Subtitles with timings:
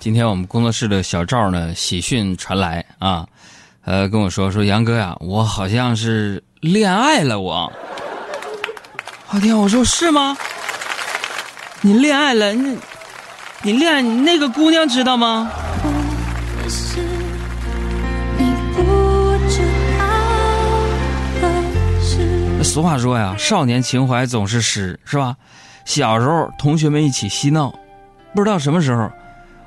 [0.00, 3.28] 今天我们工作室的小赵呢，喜讯传来啊，
[3.84, 7.70] 呃，跟我说说杨哥呀，我好像是恋爱了，我。
[9.28, 10.34] 我天，我说是吗？
[11.82, 12.54] 你恋爱了？
[12.54, 12.78] 你
[13.60, 15.52] 你恋爱那个姑娘知道吗？
[22.64, 25.36] 俗话说呀，少年情怀总是诗，是吧？
[25.84, 27.70] 小时候同学们一起嬉闹，
[28.34, 29.10] 不知道什么时候。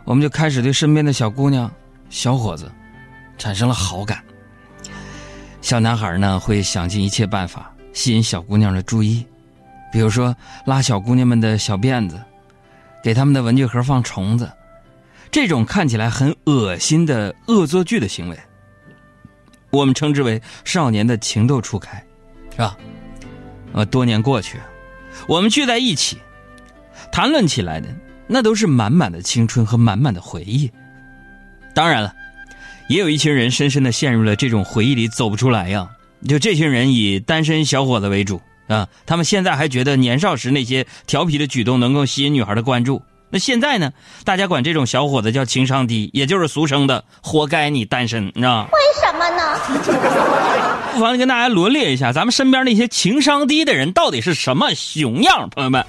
[0.06, 1.72] 我们就开始对身边的小姑娘、
[2.10, 2.72] 小伙子
[3.38, 4.23] 产生了好感。
[5.62, 9.26] 小男孩呢，会想尽一切办法吸引小姑娘的注意，
[9.91, 12.22] 比如说拉小姑娘们的小辫子，
[13.02, 14.52] 给他们的文具盒放虫子，
[15.32, 18.38] 这种看起来很恶心的恶作剧的行为，
[19.70, 22.05] 我们称之为少年的情窦初开，
[22.52, 22.77] 是吧？
[23.72, 24.60] 呃，多年过去，
[25.27, 26.18] 我们聚在一起，
[27.10, 27.88] 谈论起来的。
[28.27, 30.70] 那都是满满的青春和满满的回忆。
[31.73, 32.13] 当然了，
[32.88, 35.90] 也有一群人深深的陷入了这种回忆里走不出来呀。
[36.27, 43.01] 就这群人以单身小伙子为主啊，他们现在还觉得年少时那些调皮的举动能够吸引女孩的关注。
[43.29, 43.91] 那现在呢，
[44.24, 48.70] 大家管这种小伙子叫情商低，也就是俗称的“活该你单身”，你知道吗？
[48.71, 50.94] 为什么呢？
[50.94, 55.84] 不妨跟大家罗列一下，咱们身边那些情商低的人到底是什么熊样，朋友们。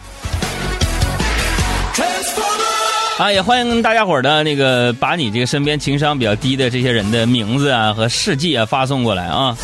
[3.18, 9.56] 啊，也欢迎大家伙的那个把你这个身边情商比较低的这些人的名字啊和事迹啊发送过来啊。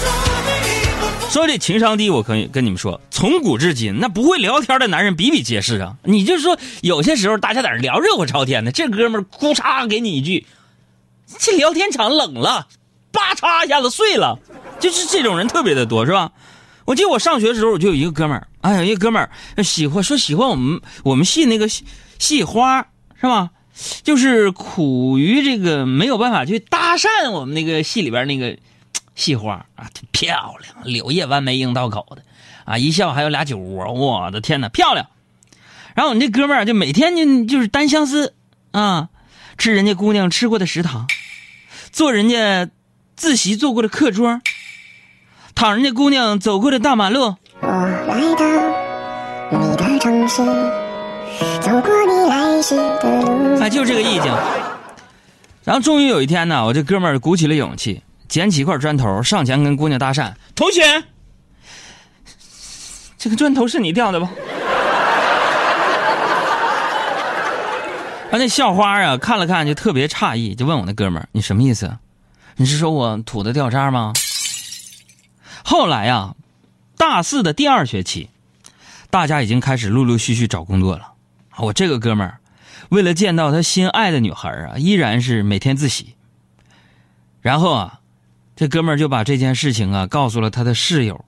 [1.30, 5.96] 说这情商低，我可以跟你们说，从古至今，那不会聊天的男人比比皆是啊。
[6.04, 10.46] 你就说有些时候大家在这聊热火朝天的，这哥们儿咕嚓给你一句，
[11.40, 12.68] 这聊天场冷了，
[13.10, 14.38] 叭嚓一下子碎了，
[14.78, 16.30] 就是这种人特别的多，是吧？
[16.84, 22.86] 我记得我上学的时候，我就有一个哥们儿，哎呀，一个哥们儿喜欢说喜欢我们我们系那个系花。
[23.20, 23.50] 是吧？
[24.02, 28.58] 就是苦于这个没有办法去搭讪我们那个戏里边那个
[29.14, 32.22] 戏花啊，漂亮，柳叶弯眉樱桃口的，
[32.64, 35.06] 啊，一笑还有俩酒窝，我的天哪，漂亮！
[35.94, 38.34] 然后我那哥们儿就每天就就是单相思
[38.72, 39.08] 啊，
[39.56, 41.06] 吃人家姑娘吃过的食堂，
[41.90, 42.68] 坐人家
[43.16, 44.40] 自习坐过的课桌，
[45.54, 47.36] 躺人家姑娘走过的大马路。
[47.60, 50.79] 我来到你的城市。
[51.60, 54.32] 走过你来时的路，哎，就这个意境。
[55.64, 61.04] 然后终于有一天呢，我这哥们儿鼓起了勇气，捡起一块砖头，上前跟姑娘搭讪：“同学，
[63.18, 64.26] 这个砖头是你掉的不？”
[68.30, 71.98] 啊，那校花啊，看了看就特别诧异，就问我那哥们儿：“你什么意思？
[72.56, 74.12] 你是说我土的掉渣吗？”
[75.62, 76.34] 后来呀，
[76.96, 78.30] 大四的第二学期，
[79.10, 81.09] 大家已经开始陆陆续续找工作了。
[81.62, 82.38] 我这个哥们儿，
[82.88, 86.14] 为了见到他心爱的女孩啊，依然是每天自习。
[87.42, 88.00] 然后啊，
[88.56, 91.22] 这哥们儿就把这件事情啊告诉了他的室友，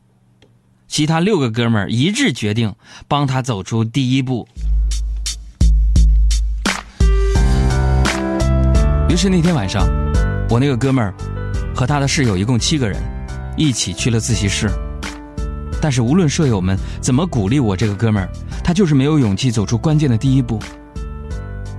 [0.88, 2.75] 其他六个哥们儿一致决定
[3.06, 4.48] 帮他走出第一步。
[9.10, 9.87] 于是那天晚上，
[10.48, 11.15] 我那个哥们儿
[11.75, 12.98] 和他的室友一共七个人，
[13.56, 14.71] 一起去了自习室。
[15.82, 18.31] 但是无论舍友们怎么鼓励我这个哥们儿，
[18.64, 20.58] 他就是没有勇气走出关键的第一步。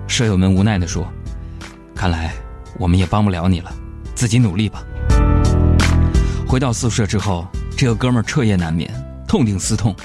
[0.08, 1.08] 舍友们无奈地说
[1.96, 2.34] ：“看来
[2.78, 3.74] 我们也帮不了你了，
[4.14, 4.84] 自己努力吧。”
[6.48, 8.88] 回到宿舍之后，这个哥们彻夜难眠，
[9.28, 9.96] 痛定思痛，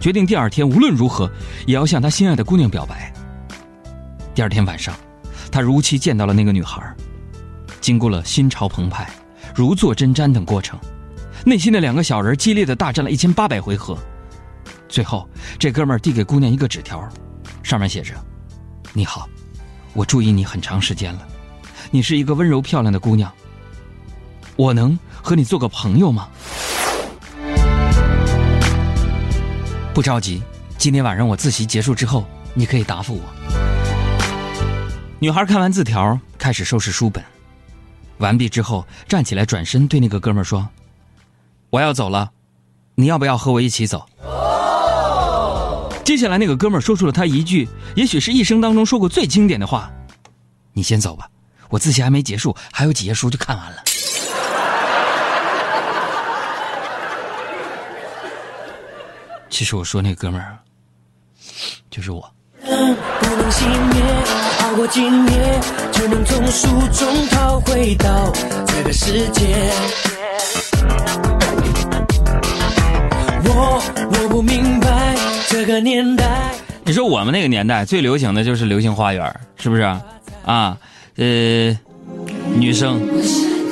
[0.00, 1.30] 决定第二天无论如何
[1.66, 3.12] 也要向他心爱的姑娘表白。
[4.34, 4.94] 第二天晚上，
[5.52, 6.82] 他如期见到了那个女孩，
[7.80, 9.08] 经过了心潮澎湃、
[9.54, 10.78] 如坐针毡等过程。
[11.44, 13.96] 内心的两个小人激烈的大战了一千八百回合，
[14.96, 17.06] 最后这哥们递给姑娘一个纸条，
[17.62, 18.14] 上面写着
[18.96, 19.28] ：“你好，
[19.92, 21.28] 我注意你很长时间了，
[21.90, 23.30] 你是一个温柔漂亮的姑娘，
[24.56, 26.30] 我能和你做个朋友吗？”
[29.92, 30.42] 不着急，
[30.78, 32.24] 今天晚上我自习结束之后，
[32.54, 33.24] 你可以答复我。
[35.18, 37.22] 女孩看完字条，开始收拾书本，
[38.16, 40.66] 完毕之后站起来，转身对那个哥们说。
[41.68, 42.30] 我要走了，
[42.94, 44.06] 你要不要和我一起走？
[46.06, 49.90] 接下来，那个哥们儿说出了他一句，也许是一生当中说过最经典的话
[50.72, 51.28] ：“你先走吧，
[51.68, 53.82] 我自习还没结束，还有几页书就看完了。”
[59.50, 60.56] 其实我说那哥们儿
[61.90, 62.32] 就是我。
[73.56, 75.16] 我我不明白
[75.48, 76.52] 这个年代。
[76.84, 79.24] 你说我们那个年代最流行的就是《流星花园》，
[79.62, 79.82] 是不是？
[80.44, 80.76] 啊，
[81.16, 81.76] 呃，
[82.54, 83.00] 女生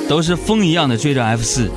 [0.09, 1.69] 都是风一样的追着 F 四，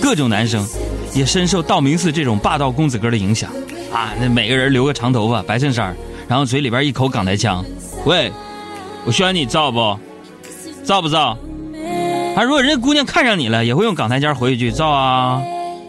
[0.00, 0.66] 各种男生
[1.14, 3.50] 也深受道明寺这种霸道公子哥的影响
[3.92, 4.14] 啊。
[4.18, 5.94] 那每个人留个长头发、白衬衫，
[6.26, 7.62] 然后嘴里边一口港台腔。
[8.06, 8.32] 喂，
[9.04, 9.98] 我需要你造不？
[10.82, 11.36] 造不造？
[12.34, 15.42] 啊，如果人家姑娘看上你了，也会用港台腔回一句造啊。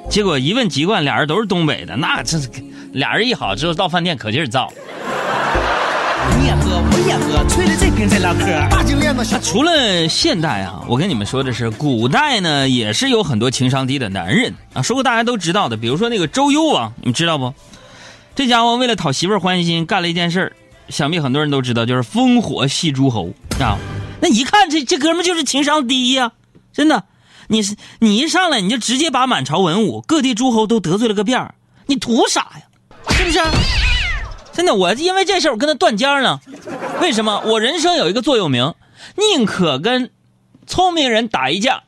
[0.09, 2.50] 结果一问籍贯，俩人都是东北的，那这是
[2.94, 4.71] 俩人一好之后到饭店可劲儿造。
[6.39, 8.45] 你也喝，我也喝，吹着这瓶在唠嗑。
[8.69, 14.81] 大金链子小除了现代啊，我跟你们说的是，古代呢也是有很多情商低的男人啊。
[14.81, 17.53] 说过大家都知道的，比如说那个周幽王，你们知道不？
[18.36, 20.53] 这家伙为了讨媳妇儿欢心，干了一件事儿，
[20.89, 23.77] 想必很多人都知道，就是烽火戏诸侯啊。
[24.19, 26.31] 那一看这这哥们就是情商低呀，
[26.74, 27.03] 真的。
[27.48, 31.56] 你是你一上来你就直接把满朝文武、各地诸侯都得罪了个遍儿，
[31.86, 32.62] 你图啥呀？
[33.10, 33.40] 是不是？
[34.52, 36.40] 真的，我因为这事儿我跟他断交呢。
[37.02, 37.42] 为什么？
[37.46, 38.74] 我人生有一个座右铭：
[39.16, 40.10] 宁可跟
[40.66, 41.84] 聪明人打一架，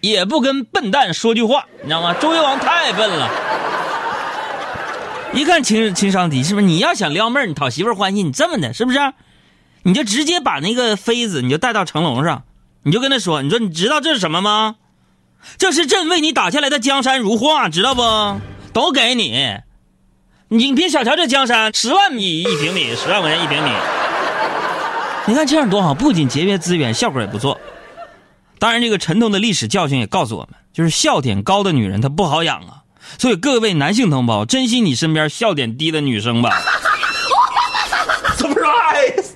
[0.00, 1.66] 也不跟笨蛋说句话。
[1.82, 2.14] 你知道吗？
[2.14, 3.30] 周幽王太笨了，
[5.34, 6.66] 一看情情商低，是不是？
[6.66, 8.98] 你要想撩妹儿，你讨媳妇欢心，你这么的，是不是？
[9.82, 12.42] 你就直接把那个妃子，你就带到城楼上，
[12.82, 14.76] 你就跟他说：“你说你知道这是什么吗？
[15.58, 18.02] 这是朕为你打下来的江山如画，知道不？
[18.72, 19.58] 都给你。
[20.48, 23.70] 你别小瞧这江山，十万米一平米，十万块钱一平米。
[25.26, 27.60] 你看这样多好，不仅节约资源，效果也不错。
[28.58, 32.82] 当然，这个沉痛的历史教训也告诉我们，就是笑点高的女人她不好养啊。
[33.18, 36.50] 所以各位男性同胞，珍惜你身边笑点低的女生吧。
[38.36, 39.34] surprise。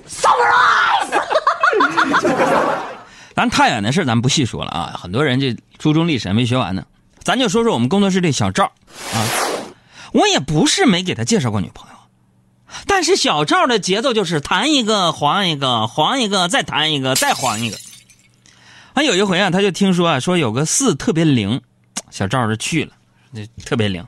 [3.35, 6.85] 咱太远的事咱不细说了啊，很多人这初中历史还没学完呢。
[7.23, 9.17] 咱就说说我们工作室这小赵啊，
[10.11, 11.95] 我也不是没给他介绍过女朋友，
[12.87, 17.77] 但是小赵的节奏就是谈一个黄一个，黄一个再谈一个再黄一个。
[18.93, 21.61] 啊，有一回啊，他就听说啊，说有个寺特别灵，
[22.09, 22.93] 小赵就去了，
[23.31, 24.05] 那特别灵。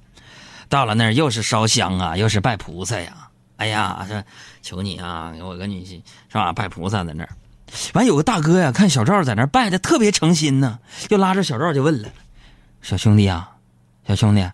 [0.68, 3.30] 到了那儿又是烧香啊，又是拜菩萨呀。
[3.58, 4.22] 哎呀，这
[4.64, 6.52] 求你啊，给我个女婿是吧？
[6.52, 7.30] 拜菩萨在那儿。
[7.94, 12.10] 完有个大哥呀，看小赵在那拜的特别诚心呢，就拉着小赵就问了
[12.82, 13.52] ：“小兄弟啊，
[14.08, 14.48] 小兄弟，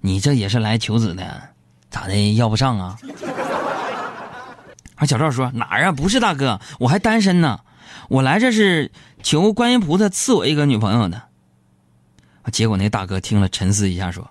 [0.00, 1.50] 你这也是来求子的，
[1.90, 2.98] 咋的要不上啊？”
[4.96, 5.92] 啊，小赵说：“哪儿啊？
[5.92, 7.60] 不是大哥，我还单身呢，
[8.08, 8.90] 我来这是
[9.22, 11.22] 求观音菩萨赐我一个女朋友的。”
[12.50, 14.28] 结果那大哥听了沉思一下说：“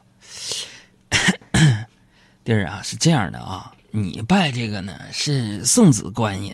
[2.44, 6.53] 弟儿啊，是这样的啊，你拜这个呢是送子观音。”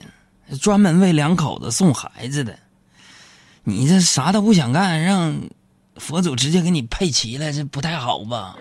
[0.58, 2.58] 专门为两口子送孩子的，
[3.64, 5.36] 你这啥都不想干，让
[5.98, 8.56] 佛祖直接给你配齐了，这不太好吧？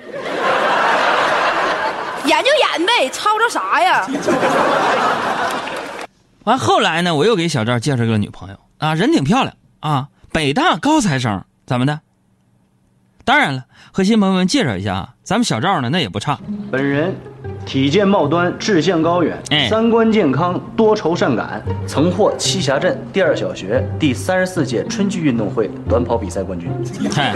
[2.25, 4.07] 演就演呗，吵吵啥呀？
[6.45, 12.01] 完后来呢，我又给小赵介绍个女朋友啊，人挺漂亮啊，北大高材生，怎么的？
[13.25, 16.39] 当然了，和新朋友们介绍一下啊，咱们小赵呢那也不差，
[16.71, 17.15] 本人
[17.65, 26.71] 体健貌端，志向高远，哎三观健康，多愁善感，曾获栖霞镇第二小学第三十四届春季运动会短跑比赛冠军。
[27.15, 27.33] 嗨，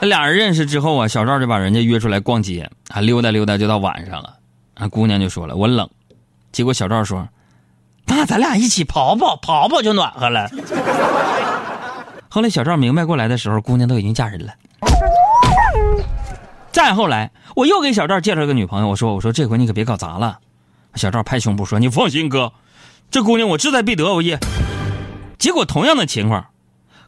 [0.00, 4.34] 他俩人认识之后啊，小赵就把人家约出来逛街，啊，溜达溜达就到晚上了。
[4.74, 5.88] 啊，姑娘就说了我冷，
[6.52, 7.28] 结果小赵说，
[8.06, 10.48] 那咱俩一起跑跑，跑跑就暖和了。
[12.28, 14.52] 后来小赵明白过来的时候，姑娘都已经嫁人了。
[16.72, 20.38] 再后来，我又给小赵介绍一个女朋友，我说我说这回你可别搞砸了。
[20.94, 22.52] 小赵拍胸脯说：“你放心，哥，
[23.10, 24.38] 这姑娘我志在必得，我也。”
[25.38, 26.46] 结果同样的情况，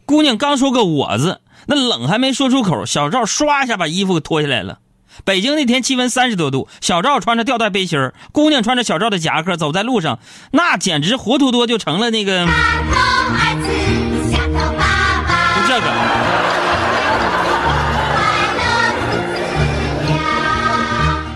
[0.05, 4.81] 姑娘刚说个我字，那冷还没说出口，小赵唰一下把衣服给脱下来了。
[5.25, 7.99] 北京那天气温三十多度，小赵穿着吊带背心
[8.33, 10.19] 姑娘穿着小赵的夹克走在路上，
[10.51, 12.47] 那简直活脱脱就成了那个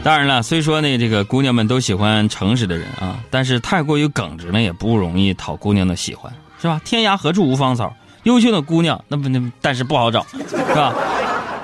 [0.09, 6.81] 当然了，虽说呢，这个姑娘们都喜欢诚实的人啊，但是太过于耿直呢，也不容易讨姑娘的喜欢，是吧？
[6.83, 10.95] 天涯何处无芳草，优秀的姑娘那不那但是不好找， 是吧？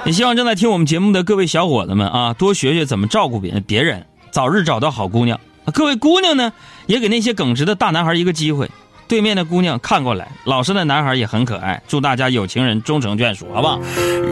[0.04, 5.40] 也希望正在听我们节目的各位小伙子们啊，多学学怎么照顾别人别人，早日找到好姑娘。
[5.72, 6.52] 各位姑娘呢，
[6.84, 8.70] 也给那些耿直的大男孩一个机会。
[9.06, 11.80] 对面的姑娘看过来，老实的男孩也很可爱。
[11.86, 13.78] 祝大家有情人终成眷属，好不好？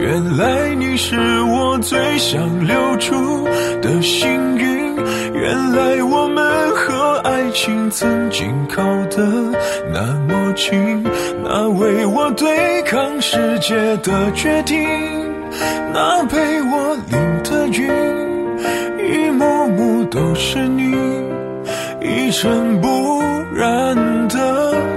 [0.01, 3.45] 原来你是我最想留住
[3.81, 4.95] 的幸运，
[5.33, 9.23] 原来我们和爱情曾经靠得
[9.93, 11.03] 那么近，
[11.43, 14.79] 那为我对抗世界的决定，
[15.93, 17.87] 那陪我淋的雨，
[18.99, 20.93] 一幕幕都是你，
[22.01, 23.21] 一尘不
[23.53, 24.22] 染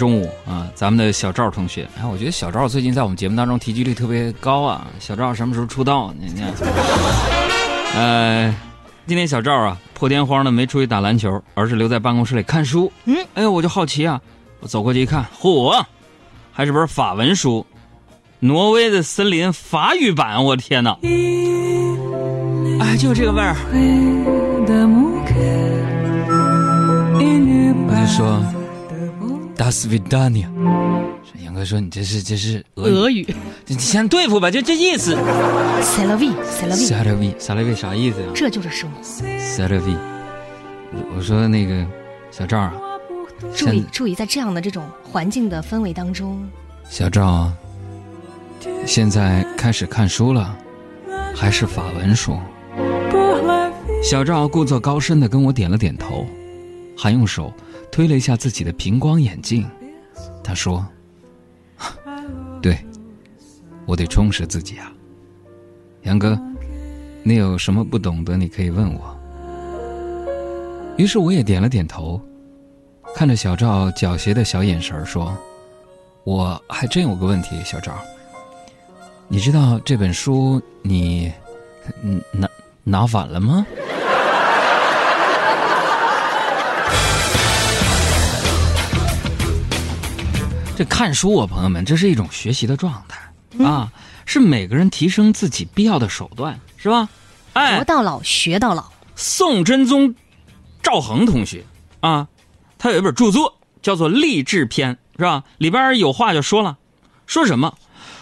[0.00, 4.86] 中午啊，咱们的小赵同学，哎，我觉得小赵最近在我们节目当中提及率特别高啊。
[4.98, 6.10] 小赵什么时候出道？
[6.18, 6.50] 你看，
[7.94, 8.56] 呃，
[9.06, 12.90] 今天小赵啊，破天荒的没出去打篮球，而是留在办公室里看书。
[13.04, 14.18] 嗯，哎呦，我就好奇啊，
[14.60, 15.84] 我走过去一看，嚯，
[16.50, 17.66] 还是本法文书，
[18.38, 20.96] 挪威的森林法语版，我天哪！
[22.80, 23.54] 哎，就这个味儿。
[27.86, 28.59] 我就说。
[29.60, 30.50] 达斯维达尼亚，
[31.44, 33.26] 杨哥说：“你这是这是俄语，
[33.66, 36.72] 你先对付吧，就这意思。” e e c e l a v i c e l
[37.60, 38.28] a v i 啥意思呀？
[38.34, 38.98] 这就是生活。
[39.22, 39.96] e a v i
[41.14, 41.86] 我说那个
[42.30, 42.72] 小赵啊，
[43.54, 46.42] 注意注意，在这样的这种环境的氛围当中，
[46.88, 47.52] 小赵
[48.86, 50.56] 现在开始看书了，
[51.36, 52.34] 还是法文书。
[54.02, 56.26] 小赵故作高深的跟我点了点头，
[56.96, 57.52] 还用手。
[57.90, 59.68] 推了一下自己的平光眼镜，
[60.42, 60.86] 他说
[62.62, 62.78] ：“对，
[63.84, 64.92] 我得充实自己啊，
[66.02, 66.38] 杨哥，
[67.22, 69.16] 你有什么不懂的，你可以问我。”
[70.96, 72.20] 于是我也点了点头，
[73.14, 75.36] 看着小赵狡黠的小眼神儿说
[76.24, 77.92] ：“我还真有个问题，小赵，
[79.26, 81.32] 你知道这本书你
[82.30, 82.48] 拿
[82.84, 83.66] 拿反了吗？”
[90.80, 93.92] 这看书啊，朋友们，这是一种学习的状态啊，
[94.24, 97.06] 是每个人提升自己必要的手段，是吧？
[97.52, 98.90] 哎，活到老学到老。
[99.14, 100.14] 宋真宗
[100.82, 101.66] 赵恒同学
[102.00, 102.26] 啊，
[102.78, 105.44] 他有一本著作叫做《励志篇》，是吧？
[105.58, 106.78] 里边有话就说了，
[107.26, 107.76] 说什么？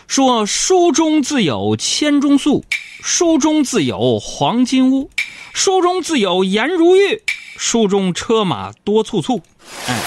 [0.08, 2.64] 说书中自有千钟粟，
[3.00, 5.08] 书中自有黄金屋，
[5.52, 7.22] 书中自有颜如玉，
[7.56, 9.40] 书中车马多簇簇。
[9.86, 10.02] 哎，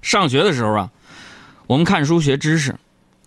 [0.00, 0.88] 上学的时候啊。
[1.68, 2.74] 我们看书学知识，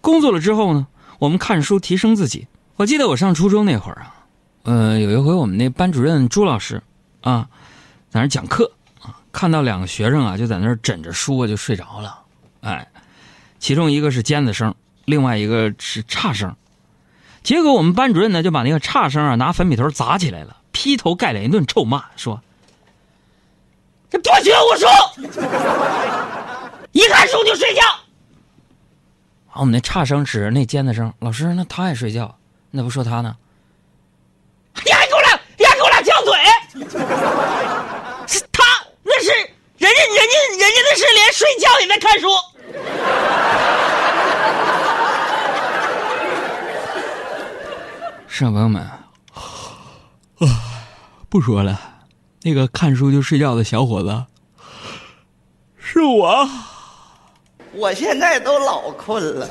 [0.01, 0.87] 工作了之后呢，
[1.19, 2.47] 我们看书提升自己。
[2.75, 4.15] 我记得我上初中那会儿啊，
[4.63, 6.81] 呃，有一回我们那班主任朱老师
[7.21, 7.47] 啊，
[8.09, 12.17] 在那讲课啊，看到两个学生啊就在那儿枕着书就睡着了，
[12.61, 12.87] 哎，
[13.59, 14.73] 其中一个是尖子生，
[15.05, 16.55] 另外一个是差生。
[17.43, 22.41] 结果我们班主任呢就把那个差生啊拿粉笔头砸起来了，劈头盖脸一顿臭骂，说
[24.09, 25.41] ：“这多学无术，
[26.91, 27.81] 一看书就睡觉。”
[29.51, 32.37] 啊，我们那差生指着那尖子生，老师，那他也睡觉，
[32.71, 33.35] 那不说他呢？
[34.85, 36.33] 你还给我俩，你还给我俩犟嘴？
[38.27, 38.63] 是他，
[39.03, 39.43] 那是人
[39.77, 39.93] 家，人家，
[40.57, 42.27] 人家那是连睡觉也在看书。
[48.29, 49.01] 是啊，朋友们，啊，
[51.27, 51.77] 不说了，
[52.43, 54.25] 那个看书就睡觉的小伙子，
[55.77, 56.49] 是我。
[57.73, 59.47] 我现在都老困了。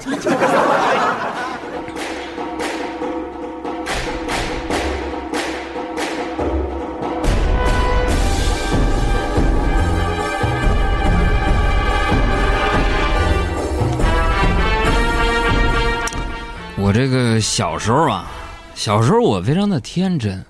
[16.76, 18.26] 我这个小时候啊，
[18.74, 20.44] 小时候我非常的天真，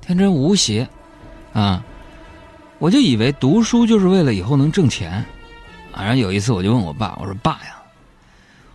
[0.00, 0.86] 天真无邪，
[1.52, 1.82] 啊，
[2.78, 5.24] 我就以为读书就是为了以后能挣钱。
[5.96, 7.82] 反正有一次，我就问我爸：“我说爸呀，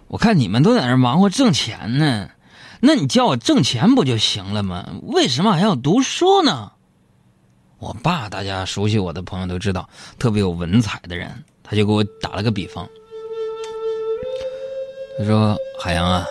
[0.08, 2.32] 我看你们都在那忙活挣钱呢，
[2.80, 4.90] 那你教我挣钱不就行了吗？
[5.04, 6.72] 为什么还要读书呢？”
[7.78, 9.88] 我爸，大家熟悉我的朋友都知道，
[10.18, 12.90] 特别有文采的人，他就给我打了个比方。
[15.20, 16.26] 他说：“海洋啊，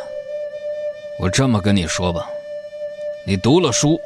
[1.21, 2.27] 我这么跟你说吧，
[3.25, 3.97] 你读了书，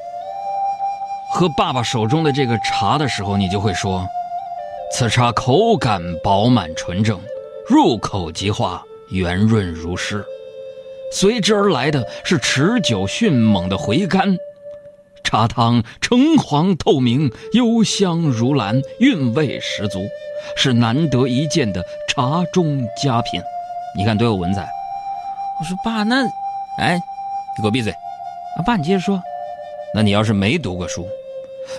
[1.33, 4.07] 喝爸爸手中的这个茶的时候，你就会说。”
[4.97, 7.21] 此茶口感饱满纯正，
[7.67, 10.25] 入口即化，圆润如诗。
[11.11, 14.37] 随之而来的是持久迅猛的回甘，
[15.25, 19.99] 茶汤橙黄透明，幽香如兰，韵味十足，
[20.57, 23.43] 是难得一见的茶中佳品。
[23.99, 24.65] 你看多有文采！
[25.59, 26.25] 我说爸，那，
[26.79, 26.95] 哎，
[27.57, 27.91] 你给我闭嘴！
[27.93, 29.21] 啊，爸，你接着说。
[29.93, 31.09] 那你要是没读过书，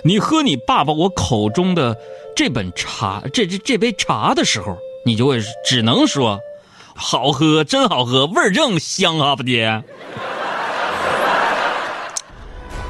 [0.04, 1.96] 你喝你爸爸我口中的。
[2.36, 4.76] 这本茶，这这这杯茶的时候，
[5.06, 6.38] 你就会只能说
[6.94, 9.82] 好喝，真好喝，味儿正香啊，不爹。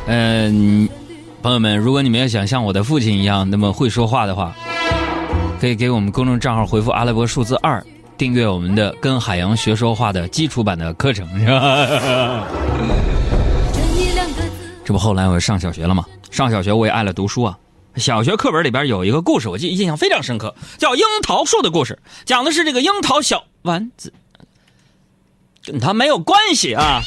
[0.08, 0.88] 嗯，
[1.44, 4.52] 朋友们，如果你们要想像我的父亲一样那么会说话的话，
[5.60, 7.80] 可以给我们公众账号回复阿拉伯数字二，
[8.18, 12.44] 订阅我们的《跟海洋学说话》的基础版的课程，是吧？
[14.84, 16.04] 这不后来我上小学了吗？
[16.32, 17.56] 上小学我也爱了读书啊。
[17.96, 24.12] 小学课本里边有一个故事，我记印象非常深刻，叫《樱桃树的故事》，讲的是这个樱桃小丸子，
[25.64, 27.00] 跟他没有关系啊。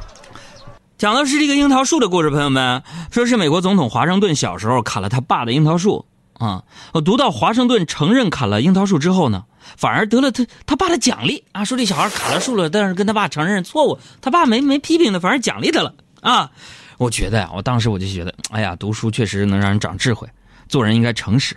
[0.98, 6.62] 讲的是这个樱桃树的故事，朋友们，说是美国总统华盛顿小时候砍了他爸的樱桃树啊。
[6.92, 9.44] 我读到华盛顿承认砍了樱桃树之后呢，
[9.76, 16.50] 反而得了他他爸的奖励啊，说这小孩砍了树了，但是跟他爸承认错误，他爸没没批评他，反而奖励他了啊。
[16.98, 20.28] 我觉得呀，我当时我就觉得，哎呀，读书确实能让人长智慧，
[20.68, 21.56] 做人应该诚实。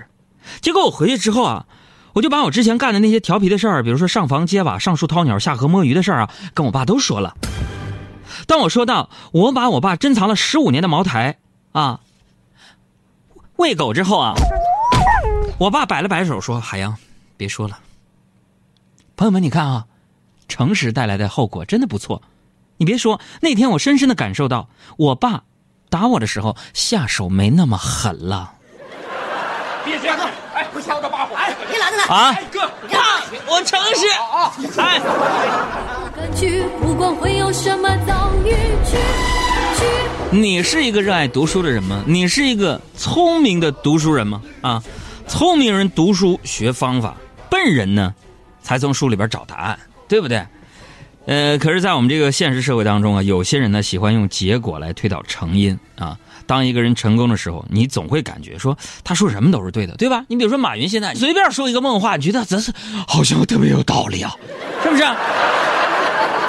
[0.61, 1.65] 结果我回去之后啊，
[2.13, 7.35] 我就把我之前干的那些调皮的事儿，比如说上房揭瓦、上树掏鸟、下河摸鱼的事儿啊，跟我爸都说了。
[8.47, 11.37] 当我说到我把我爸珍藏了十五年的茅台
[11.71, 11.99] 啊
[13.57, 14.33] 喂狗之后啊，
[15.57, 16.95] 我爸摆了摆手说：“海洋，
[17.37, 17.79] 别说了。”
[19.17, 19.85] 朋友们，你看啊，
[20.47, 22.21] 诚实带来的后果真的不错。
[22.79, 25.43] 你别说，那天我深深的感受到，我爸
[25.89, 28.53] 打我的时候下手没那么狠了。
[29.83, 30.17] 别这样，
[30.53, 31.35] 哎，不掐我的把火！
[31.35, 32.13] 哎，别拦着他！
[32.13, 34.07] 啊，哥，爸，我诚实。
[34.79, 34.97] 哎，
[36.15, 38.51] 歌曲，不管会有什么遭遇，
[38.85, 38.95] 去
[39.77, 39.85] 去。
[40.31, 42.01] 你是一个热爱读书的人吗？
[42.07, 44.41] 你是一个聪明的读书人吗？
[44.61, 44.81] 啊，
[45.27, 47.13] 聪明人读书学方法，
[47.49, 48.15] 笨人呢，
[48.61, 50.45] 才从书里边找答案，对不对？
[51.29, 56.17] 呃，可是，在我们这个现实社会当中啊，有些人呢喜欢用结果来推导成因啊。
[56.47, 60.25] 当一个人成功的时候，你总会感觉说他说什么都是对的，对吧？
[60.27, 62.73] 你比如说马云现在随便说一个梦话，你觉得这是
[63.07, 64.35] 好像特别有道理啊，
[64.81, 65.03] 是不是？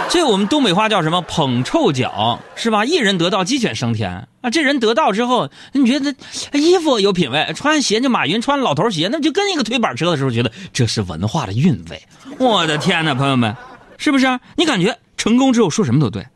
[0.08, 1.20] 这我们东北话叫什么？
[1.28, 2.82] 捧臭脚是吧？
[2.86, 4.48] 一人得道，鸡犬升天啊！
[4.48, 6.10] 这人得道之后，你觉得
[6.54, 12.02] 衣服有品位，穿鞋就马云穿老头鞋，那就跟一个推板车的时候，觉得这是文化的韵味。
[12.38, 13.54] 我的天哪，朋友们，
[14.00, 14.40] 是不是？
[14.56, 16.26] 你感觉成功之后说什么都对，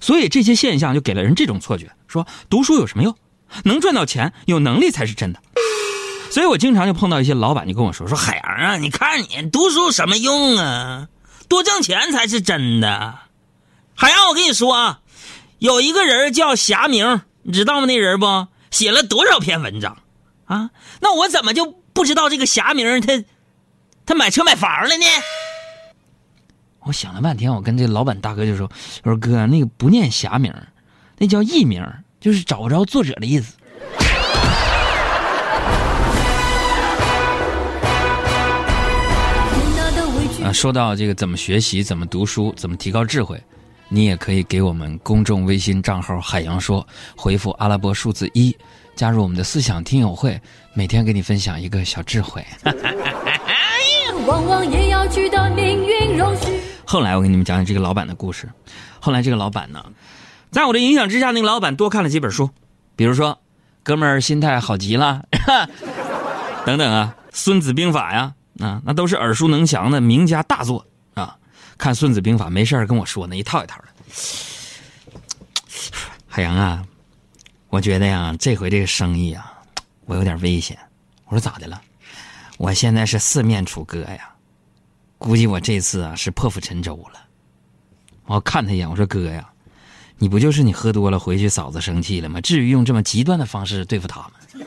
[0.00, 3.16] 所以这些现象就给了人这种错觉，说读书有什么用？
[3.64, 5.40] 能赚到钱，有能力才是真的。
[6.32, 11.06] 所以我经常就碰到一些老板，就跟我说说海洋啊，你看你读书有什么用啊？
[11.48, 13.18] 多挣钱才是真的。
[13.94, 15.00] 海洋，我跟你说啊，
[15.58, 17.86] 有一个人叫霞明，你知道吗？
[17.86, 19.98] 那人不写了多少篇文章
[20.46, 20.70] 啊？
[21.00, 23.22] 那我怎么就不知道这个霞明他
[24.06, 25.04] 他买车买房了呢？
[26.84, 28.68] 我想了半天，我跟这老板大哥就说
[29.04, 30.52] ：“我说哥，那个不念侠名，
[31.16, 31.80] 那叫艺名，
[32.20, 33.56] 就是找不着作者的意思。”
[40.44, 43.40] 啊，说到这个怎么学习、怎么读书、怎么提高智慧，
[43.88, 46.84] 你也可以给我们公众微信账号“海洋说”
[47.16, 48.52] 回复阿拉伯数字一，
[48.96, 50.40] 加入我们的思想听友会，
[50.74, 52.44] 每天给你分享一个小智慧。
[54.26, 55.81] 往往也要知道命运容许。
[56.92, 58.50] 后来我给你们讲讲这个老板的故事。
[59.00, 59.82] 后来这个老板呢，
[60.50, 62.50] 在我的影响之下，那个老板多看了几本书，
[62.96, 63.32] 比如说
[63.82, 65.24] 《哥们儿心态好极了》
[66.66, 71.34] 等等啊，《孙子兵法》呀，啊，那都是耳熟能详的名家大作啊。
[71.78, 73.84] 看《孙子兵法》没事跟我说那，一套一套的。
[76.28, 76.84] 海洋啊，
[77.70, 79.50] 我觉得呀，这回这个生意啊，
[80.04, 80.78] 我有点危险。
[81.24, 81.80] 我说咋的了？
[82.58, 84.28] 我现在是四面楚歌呀，
[85.22, 87.20] 估计我这次啊是破釜沉舟了。
[88.26, 89.48] 我看他一眼，我说哥呀，
[90.18, 92.40] 你不就是你喝多了回去嫂子生气了吗？
[92.40, 94.66] 至于用这么极端的方式对付他们？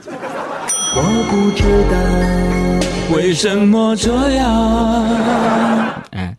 [0.97, 6.01] 我不知道为什么这样？
[6.11, 6.37] 哎，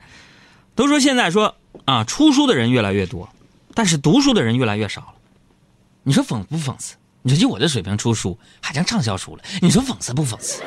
[0.75, 3.29] 都说现在说啊，出书的人越来越多，
[3.75, 5.15] 但是读书的人越来越少了。
[6.03, 6.95] 你说讽不讽刺？
[7.23, 10.63] 你说就我这水平出书还成畅销书了，你说讽刺不讽刺？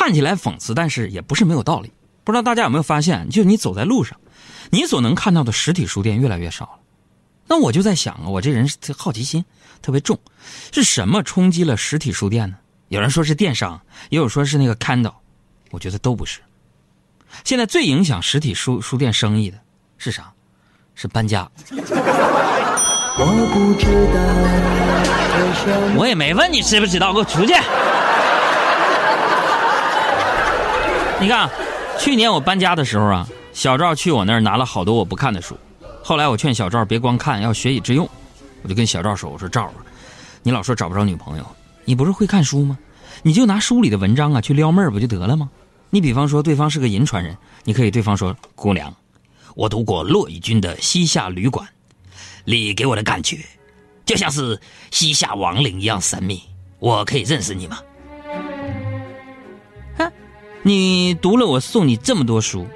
[0.00, 1.92] 看起来讽刺，但是也不是没有道理。
[2.24, 4.18] 不知道大家有没有发现，就你走在路上，
[4.70, 6.78] 你所能看到的实体书店越来越少了。
[7.46, 9.44] 那我就在想啊，我这人是好奇心
[9.82, 10.18] 特别重，
[10.72, 12.56] 是什么冲击了实体书店呢？
[12.88, 15.12] 有人说是电商，也有说是那个 Kindle，
[15.70, 16.40] 我觉得都不是。
[17.44, 19.58] 现在最影响实体书书店生意的
[19.98, 20.32] 是啥？
[20.94, 21.46] 是搬家。
[23.18, 23.84] 我不知
[25.70, 27.52] 道我也没问你知不知道，给我出去！
[31.20, 31.50] 你看，
[31.98, 35.54] 去年我搬家的时候啊，小赵去我那儿拿了好多我不看的书。
[36.02, 38.08] 后来我劝小赵别光看，要学以致用。
[38.62, 39.74] 我就跟小赵说：“我说赵啊，
[40.42, 41.44] 你老说找不着女朋友，
[41.84, 42.78] 你不是会看书吗？
[43.22, 45.50] 你就拿书里的文章啊去撩妹儿不就得了吗？
[45.90, 48.94] 你比方说对方是个银川人，你可以对方说：“姑娘，
[49.54, 51.66] 我读过骆以军的《西夏旅馆》，
[52.44, 53.38] 你给我的感觉
[54.06, 54.58] 就像是
[54.90, 56.42] 西夏亡灵一样神秘，
[56.78, 57.78] 我可以认识你吗？”
[60.62, 62.66] 你读了我送你这么多书，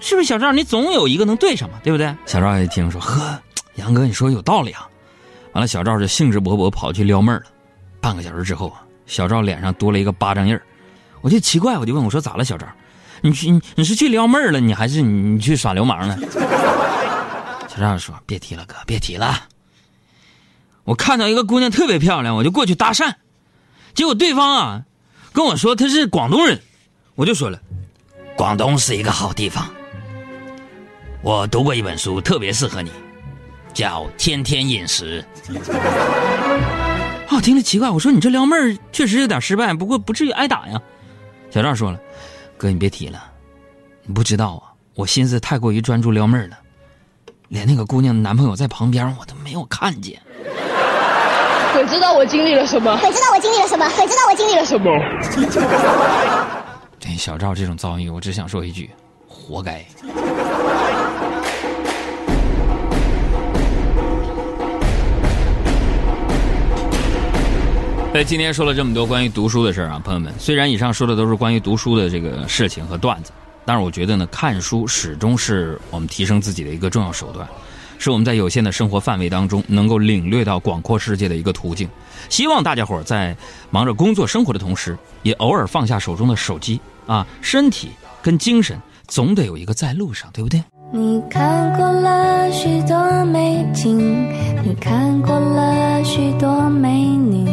[0.00, 0.52] 是不是小赵？
[0.52, 2.14] 你总有一个能对上嘛，对不对？
[2.26, 3.40] 小赵一听说，呵，
[3.76, 4.88] 杨哥你说有道理啊。
[5.52, 7.42] 完了，小赵就兴致勃勃跑去撩妹了。
[8.00, 10.62] 半个小时之后啊，小赵脸上多了一个巴掌印儿。
[11.20, 12.66] 我就奇怪，我就问我说：“咋了，小赵？
[13.20, 16.16] 你去你你是去撩妹了，你还是你去耍流氓了？”
[17.68, 19.48] 小赵说：“别提了，哥，别提了。
[20.84, 23.14] 我看到一个姑娘特别漂亮，我就过去搭讪，
[23.94, 24.82] 结果对方啊
[25.32, 26.62] 跟我说她是广东人，
[27.20, 27.60] 我就说了，
[28.34, 29.68] 广东是一个好地方。
[31.20, 32.90] 我读过一本书，特别适合你，
[33.74, 35.22] 叫《天天饮食》。”
[37.28, 40.80] 哦，听着奇怪，我说你这撩妹儿确实有点失败，不过不至于挨打呀。
[41.50, 42.00] 小赵说了
[42.56, 43.22] ：“哥，你别提了，
[44.04, 46.56] 你不知道啊，我心思太过于专注撩妹儿了，
[47.48, 50.18] 连那个姑娘的男朋友在旁边我都没有看见。
[51.74, 54.90] 鬼知道我经历了什么，鬼知道我经历了什么，鬼知道我经历了什么。
[57.00, 58.90] 对小赵这种遭遇，我只想说一句：
[59.26, 59.82] 活该。
[68.12, 73.32] 哎，今天说了这么多关于读书的事儿啊，朋友们，虽然以上说的都是关于读书的这个事情和段子，
[73.64, 77.48] 但是我觉得呢，看书始终是我们提升自己的一个重要手段，
[78.00, 81.86] 是我们在有限的生活范围当中能够领略到广阔世界的一个途径。
[82.30, 83.36] 希望大家伙在
[83.70, 87.90] 忙着工作生活的同时，也偶尔放下手中的手机啊，身体
[88.22, 90.64] 跟精神总得有一个在路上，对不对？
[90.92, 93.98] 你看过了许多美景，
[94.64, 97.44] 你看过了许多美女，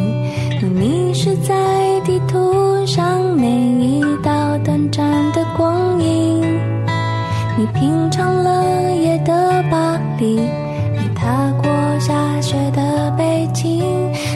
[0.62, 6.42] 你迷失在地图上每一道短暂的光影。
[7.60, 8.87] 你品尝了
[10.26, 13.84] 你踏过下雪的北京，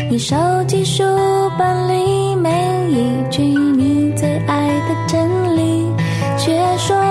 [0.10, 0.36] 你收
[0.68, 1.04] 集书
[1.58, 2.50] 本里每
[2.92, 5.88] 一句你最爱的真理，
[6.38, 7.11] 却说